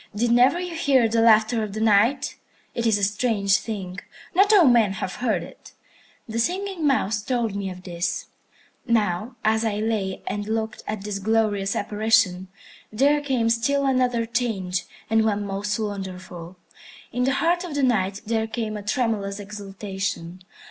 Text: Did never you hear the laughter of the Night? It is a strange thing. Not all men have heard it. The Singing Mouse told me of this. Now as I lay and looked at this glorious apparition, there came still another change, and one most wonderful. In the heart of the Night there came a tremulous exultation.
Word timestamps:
Did 0.15 0.31
never 0.31 0.59
you 0.59 0.73
hear 0.73 1.07
the 1.07 1.21
laughter 1.21 1.61
of 1.61 1.73
the 1.73 1.79
Night? 1.79 2.35
It 2.73 2.87
is 2.87 2.97
a 2.97 3.03
strange 3.03 3.57
thing. 3.57 3.99
Not 4.33 4.51
all 4.51 4.65
men 4.65 4.93
have 4.93 5.17
heard 5.21 5.43
it. 5.43 5.73
The 6.27 6.39
Singing 6.39 6.87
Mouse 6.87 7.21
told 7.21 7.55
me 7.55 7.69
of 7.69 7.83
this. 7.83 8.25
Now 8.87 9.35
as 9.45 9.63
I 9.63 9.75
lay 9.75 10.23
and 10.25 10.47
looked 10.47 10.81
at 10.87 11.03
this 11.03 11.19
glorious 11.19 11.75
apparition, 11.75 12.47
there 12.91 13.21
came 13.21 13.47
still 13.51 13.85
another 13.85 14.25
change, 14.25 14.85
and 15.07 15.23
one 15.23 15.45
most 15.45 15.77
wonderful. 15.77 16.57
In 17.11 17.25
the 17.25 17.33
heart 17.33 17.63
of 17.63 17.75
the 17.75 17.83
Night 17.83 18.21
there 18.25 18.47
came 18.47 18.75
a 18.77 18.81
tremulous 18.81 19.39
exultation. 19.39 20.41